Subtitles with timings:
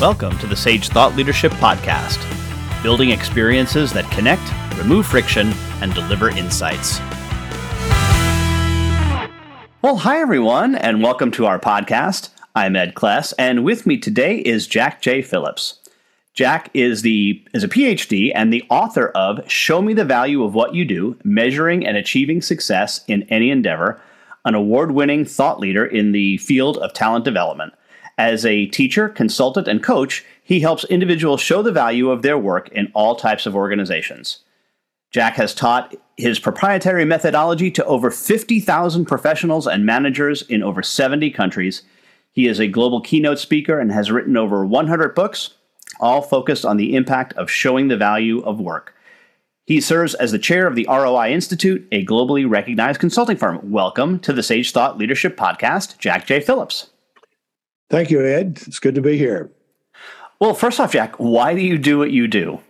[0.00, 2.18] Welcome to the Sage Thought Leadership Podcast,
[2.82, 4.40] building experiences that connect,
[4.78, 7.00] remove friction, and deliver insights.
[9.82, 12.30] Well, hi, everyone, and welcome to our podcast.
[12.54, 15.20] I'm Ed Kless, and with me today is Jack J.
[15.20, 15.78] Phillips.
[16.32, 20.54] Jack is the is a PhD and the author of Show Me the Value of
[20.54, 24.00] What You Do: Measuring and Achieving Success in Any Endeavor,
[24.46, 27.74] an award-winning thought leader in the field of talent development.
[28.20, 32.68] As a teacher, consultant, and coach, he helps individuals show the value of their work
[32.68, 34.40] in all types of organizations.
[35.10, 41.30] Jack has taught his proprietary methodology to over 50,000 professionals and managers in over 70
[41.30, 41.80] countries.
[42.30, 45.54] He is a global keynote speaker and has written over 100 books,
[45.98, 48.94] all focused on the impact of showing the value of work.
[49.64, 53.60] He serves as the chair of the ROI Institute, a globally recognized consulting firm.
[53.70, 56.40] Welcome to the Sage Thought Leadership Podcast, Jack J.
[56.40, 56.89] Phillips.
[57.90, 58.60] Thank you, Ed.
[58.66, 59.50] It's good to be here.
[60.38, 62.60] Well, first off, Jack, why do you do what you do?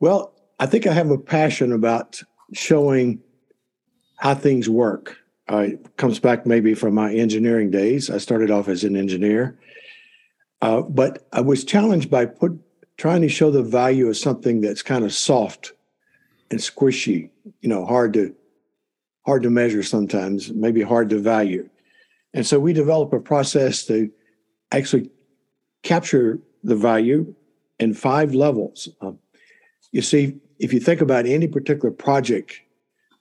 [0.00, 2.22] Well, I think I have a passion about
[2.52, 3.20] showing
[4.18, 5.16] how things work.
[5.50, 8.10] Uh, it comes back maybe from my engineering days.
[8.10, 9.58] I started off as an engineer,
[10.60, 12.52] uh, but I was challenged by put,
[12.98, 15.72] trying to show the value of something that's kind of soft
[16.50, 17.30] and squishy.
[17.62, 18.34] You know, hard to
[19.26, 21.68] hard to measure sometimes, maybe hard to value.
[22.34, 24.10] And so we develop a process to
[24.72, 25.10] actually
[25.82, 27.34] capture the value
[27.78, 28.88] in five levels.
[29.00, 29.18] Um,
[29.92, 32.60] you see, if you think about any particular project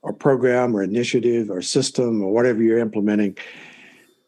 [0.02, 3.38] or program or initiative or system or whatever you're implementing,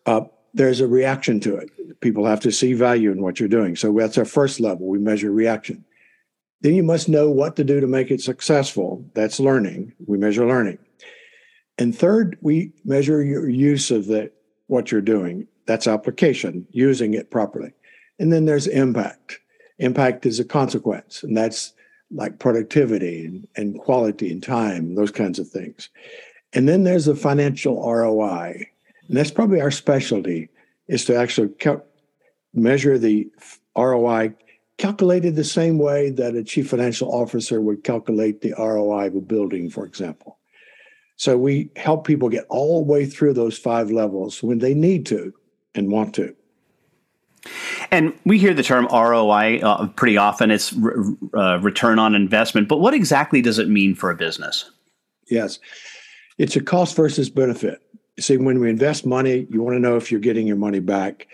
[0.05, 0.21] uh,
[0.53, 1.69] there's a reaction to it.
[2.01, 3.75] People have to see value in what you're doing.
[3.75, 4.87] So that's our first level.
[4.87, 5.85] We measure reaction.
[6.61, 9.05] Then you must know what to do to make it successful.
[9.13, 9.93] That's learning.
[10.07, 10.79] We measure learning.
[11.77, 14.31] And third, we measure your use of the
[14.71, 15.47] what you're doing.
[15.65, 17.73] That's application, using it properly.
[18.19, 19.39] And then there's impact.
[19.79, 21.73] Impact is a consequence, and that's
[22.09, 25.89] like productivity and, and quality and time, those kinds of things.
[26.53, 28.65] And then there's the financial ROI.
[29.07, 30.49] And that's probably our specialty
[30.87, 31.85] is to actually cal-
[32.53, 33.29] measure the
[33.77, 34.33] ROI
[34.77, 39.21] calculated the same way that a chief financial officer would calculate the ROI of a
[39.21, 40.37] building, for example.
[41.21, 45.05] So we help people get all the way through those five levels when they need
[45.05, 45.31] to
[45.75, 46.35] and want to.
[47.91, 50.49] And we hear the term ROI uh, pretty often.
[50.49, 52.67] It's re- uh, return on investment.
[52.67, 54.71] But what exactly does it mean for a business?
[55.29, 55.59] Yes,
[56.39, 57.83] it's a cost versus benefit.
[58.19, 61.27] See, when we invest money, you want to know if you're getting your money back.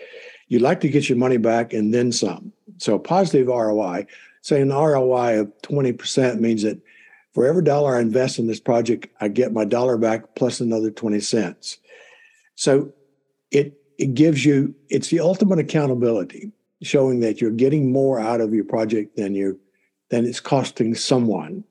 [0.48, 2.52] You'd like to get your money back and then some.
[2.76, 4.04] So, positive ROI,
[4.42, 6.78] say an ROI of 20% means that
[7.38, 10.90] for every dollar I invest in this project, I get my dollar back plus another
[10.90, 11.78] 20 cents.
[12.56, 12.92] So
[13.52, 16.50] it it gives you it's the ultimate accountability,
[16.82, 19.60] showing that you're getting more out of your project than you
[20.10, 21.62] than it's costing someone.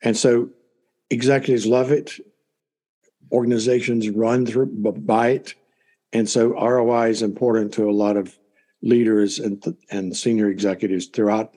[0.00, 0.48] And so
[1.10, 2.12] executives love it.
[3.30, 5.54] Organizations run through by it.
[6.14, 8.38] And so ROI is important to a lot of
[8.80, 11.54] leaders and, and senior executives throughout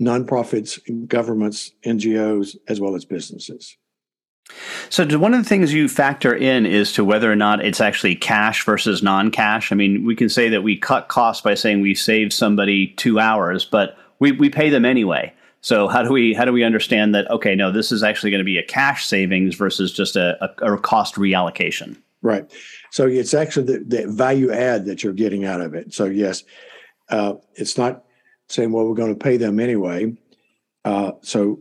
[0.00, 3.76] nonprofits, governments, NGOs, as well as businesses.
[4.88, 8.16] So, one of the things you factor in is to whether or not it's actually
[8.16, 9.70] cash versus non cash.
[9.70, 13.20] I mean, we can say that we cut costs by saying we save somebody two
[13.20, 15.32] hours, but we, we pay them anyway.
[15.60, 17.30] So how do we how do we understand that?
[17.30, 20.74] Okay, no, this is actually going to be a cash savings versus just a, a,
[20.74, 21.96] a cost reallocation.
[22.22, 22.50] Right.
[22.90, 25.94] So it's actually the, the, value add that you're getting out of it.
[25.94, 26.44] So yes,
[27.08, 28.04] uh, it's not
[28.50, 30.16] saying, well, we're going to pay them anyway.
[30.84, 31.60] Uh, so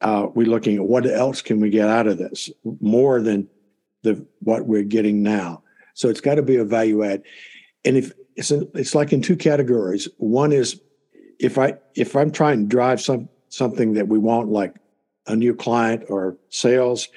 [0.00, 2.50] uh, we're looking at what else can we get out of this
[2.80, 3.48] more than
[4.02, 5.62] the what we're getting now.
[5.94, 7.22] So it's got to be a value add.
[7.84, 10.08] And if it's it's like in two categories.
[10.18, 10.80] One is
[11.38, 14.76] if I if I'm trying to drive some something that we want, like
[15.26, 17.08] a new client or sales,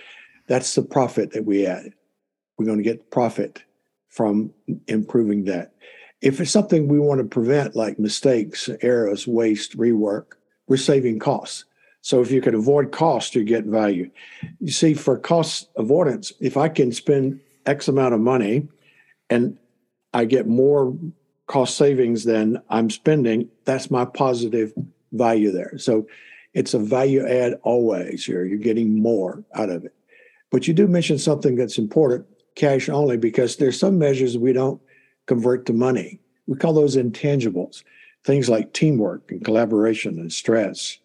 [0.47, 1.91] that's the profit that we add.
[2.57, 3.63] We're going to get profit
[4.09, 4.53] from
[4.88, 5.73] improving that.
[6.21, 10.33] If it's something we want to prevent, like mistakes, errors, waste, rework,
[10.67, 11.65] we're saving costs.
[12.01, 14.09] So if you can avoid cost, you get value.
[14.59, 18.67] You see, for cost avoidance, if I can spend X amount of money
[19.29, 19.57] and
[20.13, 20.95] I get more
[21.47, 24.73] cost savings than I'm spending, that's my positive
[25.11, 25.77] value there.
[25.77, 26.07] So
[26.53, 28.45] it's a value add always here.
[28.45, 29.94] You're getting more out of it.
[30.51, 32.25] But you do mention something that's important
[32.56, 34.81] cash only, because there's some measures we don't
[35.25, 36.19] convert to money.
[36.48, 37.83] We call those intangibles,
[38.24, 41.00] things like teamwork and collaboration and stress.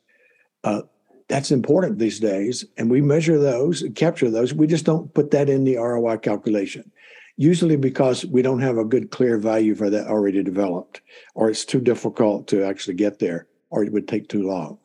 [0.65, 0.83] Uh,
[1.29, 4.53] that's important these days, and we measure those capture those.
[4.53, 6.91] We just don't put that in the ROI calculation.
[7.37, 11.01] usually because we don't have a good, clear value for that already developed,
[11.35, 14.77] or it's too difficult to actually get there, or it would take too long.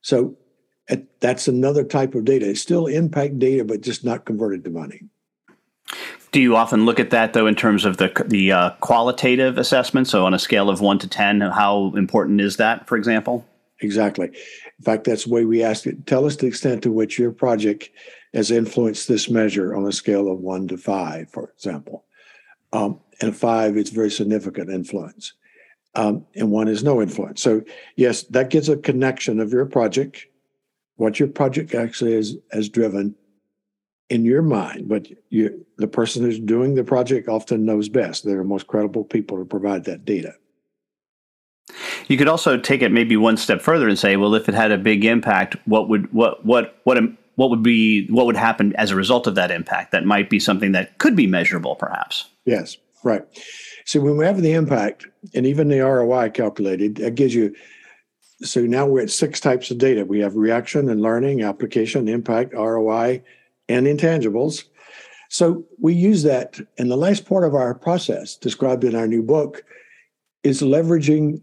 [0.00, 0.38] So
[1.20, 2.48] that's another type of data.
[2.48, 5.02] It's still impact data, but just not converted to money.
[6.32, 10.08] Do you often look at that though in terms of the the uh, qualitative assessment?
[10.08, 13.46] So on a scale of one to ten, how important is that, for example?
[13.80, 14.28] Exactly.
[14.28, 16.06] In fact, that's the way we ask it.
[16.06, 17.90] Tell us the extent to which your project
[18.34, 22.04] has influenced this measure on a scale of one to five, for example.
[22.72, 25.32] Um, and five, it's very significant influence.
[25.94, 27.40] Um, and one is no influence.
[27.40, 27.62] So,
[27.96, 30.26] yes, that gives a connection of your project,
[30.96, 33.14] what your project actually is, has driven
[34.08, 34.88] in your mind.
[34.88, 38.24] But you, the person who's doing the project often knows best.
[38.24, 40.34] They're the most credible people to provide that data.
[42.06, 44.70] You could also take it maybe one step further and say, well, if it had
[44.70, 46.98] a big impact, what would what what what
[47.34, 49.90] what would be what would happen as a result of that impact?
[49.90, 52.28] That might be something that could be measurable, perhaps.
[52.44, 53.24] Yes, right.
[53.84, 57.54] So when we have the impact and even the ROI calculated, that gives you.
[58.42, 60.04] So now we're at six types of data.
[60.04, 63.22] We have reaction and learning, application, impact, ROI,
[63.68, 64.64] and intangibles.
[65.28, 66.58] So we use that.
[66.78, 69.64] And the last part of our process, described in our new book,
[70.42, 71.40] is leveraging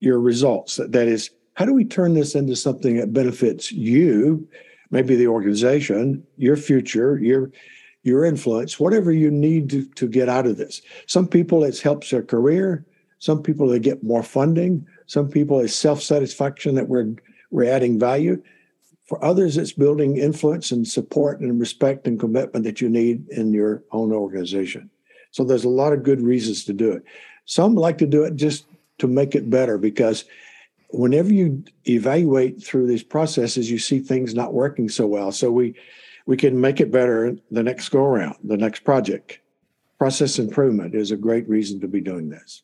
[0.00, 0.76] your results.
[0.76, 4.46] That is, how do we turn this into something that benefits you,
[4.90, 7.50] maybe the organization, your future, your
[8.02, 10.82] your influence, whatever you need to, to get out of this.
[11.06, 12.84] Some people it helps their career.
[13.18, 14.86] Some people they get more funding.
[15.06, 17.14] Some people it's self-satisfaction that we're
[17.50, 18.42] we're adding value.
[19.04, 23.52] For others, it's building influence and support and respect and commitment that you need in
[23.52, 24.90] your own organization.
[25.30, 27.04] So there's a lot of good reasons to do it.
[27.44, 28.66] Some like to do it just
[28.98, 30.24] to make it better because
[30.88, 35.32] whenever you evaluate through these processes, you see things not working so well.
[35.32, 35.74] So we
[36.26, 39.40] we can make it better the next go around, the next project.
[39.98, 42.62] Process improvement is a great reason to be doing this.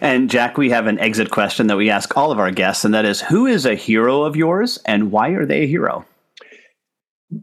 [0.00, 2.94] And Jack, we have an exit question that we ask all of our guests, and
[2.94, 6.04] that is who is a hero of yours and why are they a hero?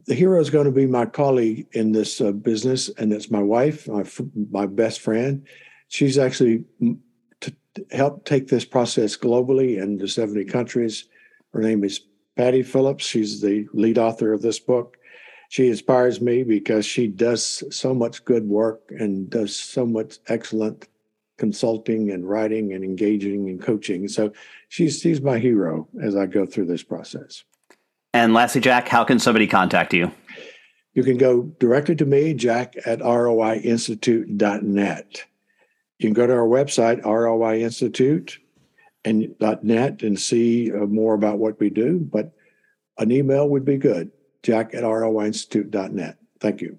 [0.06, 3.42] The hero is going to be my colleague in this uh, business, and it's my
[3.42, 4.06] wife, my,
[4.52, 5.48] my best friend.
[5.88, 6.64] She's actually
[7.42, 11.08] to help take this process globally into 70 countries.
[11.54, 12.02] Her name is
[12.36, 13.06] Patti Phillips.
[13.06, 14.98] She's the lead author of this book.
[15.50, 20.88] She inspires me because she does so much good work and does so much excellent
[21.40, 24.08] consulting and writing and engaging and coaching.
[24.08, 24.32] So
[24.68, 27.44] she's she's my hero as I go through this process.
[28.14, 30.12] And lastly, Jack, how can somebody contact you?
[30.94, 35.26] You can go directly to me, jack at roiinstitute.net.
[35.98, 38.38] You can go to our website, roiinstitute
[39.06, 39.34] and
[39.64, 42.34] .net and see uh, more about what we do, but
[42.98, 44.12] an email would be good,
[44.44, 46.18] jack at roiinstitute.net.
[46.40, 46.78] Thank you.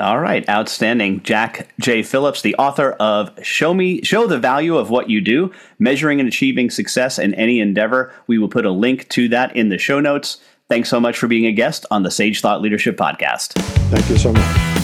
[0.00, 1.24] All right, outstanding.
[1.24, 2.04] Jack J.
[2.04, 6.28] Phillips, the author of Show Me Show the Value of What You Do, Measuring and
[6.28, 8.12] Achieving Success in Any Endeavor.
[8.28, 10.38] We will put a link to that in the show notes.
[10.68, 13.54] Thanks so much for being a guest on the Sage Thought Leadership Podcast.
[13.90, 14.78] Thank you so much.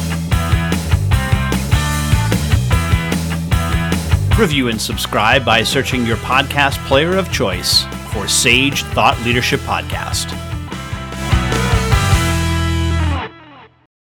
[4.36, 10.53] Review and subscribe by searching your podcast player of choice for Sage Thought Leadership Podcast.